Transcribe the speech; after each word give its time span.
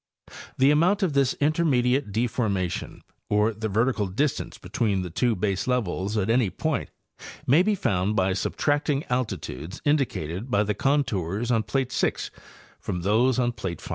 The 0.57 0.71
amount 0.71 1.03
of 1.03 1.13
this 1.13 1.35
intermediate 1.35 2.11
deformation 2.11 3.03
or 3.29 3.53
the 3.53 3.69
vertical 3.69 4.07
distance 4.07 4.57
between 4.57 5.03
the 5.03 5.11
two 5.11 5.35
baselevels 5.35 6.19
at 6.19 6.27
any 6.27 6.49
point 6.49 6.89
may 7.45 7.61
be 7.61 7.75
found 7.75 8.15
by 8.15 8.33
sub 8.33 8.55
tracting 8.57 9.03
altitudes 9.11 9.79
indicated 9.85 10.49
by 10.49 10.63
the 10.63 10.73
contours 10.73 11.51
on 11.51 11.61
plate 11.61 11.91
6 11.91 12.31
from 12.79 13.01
those 13.03 13.37
on 13.37 13.51
plate 13.51 13.79
5. 13.79 13.89